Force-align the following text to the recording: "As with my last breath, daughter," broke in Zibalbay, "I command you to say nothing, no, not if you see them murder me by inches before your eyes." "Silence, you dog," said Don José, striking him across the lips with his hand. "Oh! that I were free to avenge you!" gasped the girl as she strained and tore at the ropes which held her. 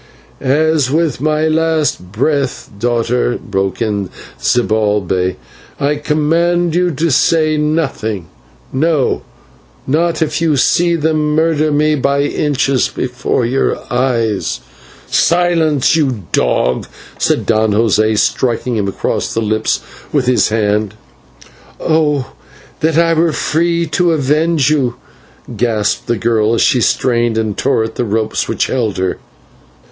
"As 0.39 0.89
with 0.89 1.21
my 1.21 1.47
last 1.47 2.11
breath, 2.11 2.71
daughter," 2.79 3.37
broke 3.37 3.83
in 3.83 4.09
Zibalbay, 4.41 5.35
"I 5.79 5.97
command 5.97 6.73
you 6.73 6.89
to 6.89 7.11
say 7.11 7.55
nothing, 7.55 8.25
no, 8.73 9.21
not 9.85 10.23
if 10.23 10.41
you 10.41 10.57
see 10.57 10.95
them 10.95 11.35
murder 11.35 11.71
me 11.71 11.93
by 11.93 12.23
inches 12.23 12.87
before 12.87 13.45
your 13.45 13.77
eyes." 13.93 14.61
"Silence, 15.05 15.95
you 15.95 16.23
dog," 16.31 16.87
said 17.19 17.45
Don 17.45 17.71
José, 17.73 18.17
striking 18.17 18.77
him 18.77 18.87
across 18.87 19.31
the 19.31 19.39
lips 19.39 19.81
with 20.11 20.25
his 20.25 20.49
hand. 20.49 20.95
"Oh! 21.79 22.33
that 22.79 22.97
I 22.97 23.13
were 23.13 23.31
free 23.33 23.85
to 23.85 24.13
avenge 24.13 24.71
you!" 24.71 24.95
gasped 25.55 26.07
the 26.07 26.17
girl 26.17 26.55
as 26.55 26.61
she 26.63 26.81
strained 26.81 27.37
and 27.37 27.55
tore 27.55 27.83
at 27.83 27.93
the 27.97 28.03
ropes 28.03 28.47
which 28.47 28.65
held 28.65 28.97
her. 28.97 29.19